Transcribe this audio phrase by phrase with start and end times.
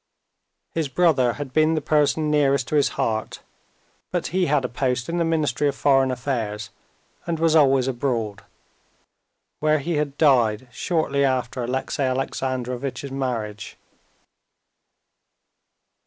[0.73, 3.41] His brother had been the person nearest to his heart,
[4.09, 6.71] but he had a post in the Ministry of Foreign Affairs,
[7.27, 8.41] and was always abroad,
[9.59, 13.77] where he had died shortly after Alexey Alexandrovitch's marriage.